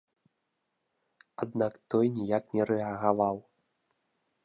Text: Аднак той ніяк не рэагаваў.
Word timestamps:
Аднак 1.47 1.73
той 1.95 2.05
ніяк 2.17 2.43
не 2.57 2.63
рэагаваў. 2.73 3.35